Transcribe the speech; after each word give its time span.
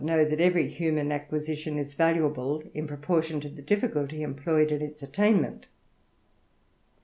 know, 0.03 0.25
that 0.25 0.41
every 0.41 0.67
human 0.67 1.11
acquisition 1.11 1.77
is 1.77 1.93
valuable 1.93 2.63
id 2.73 2.87
propori 2.87 3.39
to 3.39 3.47
the 3.47 3.61
difficulty 3.61 4.23
employed 4.23 4.71
in 4.71 4.81
its 4.81 5.03
attainment. 5.03 5.67